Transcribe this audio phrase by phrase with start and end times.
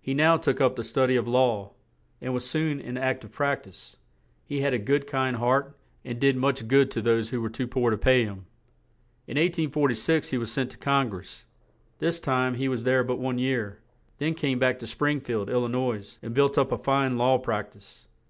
[0.00, 1.72] He now took up the stud y of law,
[2.18, 3.98] and was soon in ac tive prac tise;
[4.46, 7.66] he had a good, kind heart, and did much good to those who were too
[7.66, 8.46] poor to pay him.
[9.26, 11.44] In 1846 he was sent to Con gress;
[11.98, 13.80] this time he was there but one year;
[14.16, 17.36] then came back to Spring field, Il li nois, and built up a fine law
[17.36, 18.06] prac tise.